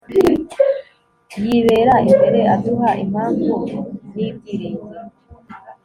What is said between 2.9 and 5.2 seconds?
impamvu n'ibyiringiro